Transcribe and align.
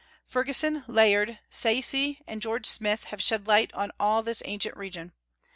Fergusson, 0.25 0.83
Layard, 0.87 1.37
Sayce, 1.51 2.17
and 2.25 2.41
George 2.41 2.65
Smith 2.65 3.03
have 3.03 3.21
shed 3.21 3.45
light 3.45 3.71
on 3.75 3.91
all 3.99 4.23
this 4.23 4.41
ancient 4.47 4.75
region. 4.75 5.11